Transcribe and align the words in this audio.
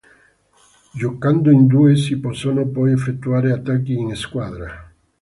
Giocando 0.93 1.51
in 1.51 1.67
due 1.67 1.95
si 1.95 2.17
possono 2.19 2.65
poi 2.67 2.91
effettuare 2.91 3.51
attacchi 3.51 3.93
in 3.93 4.15
squadra. 4.15 4.91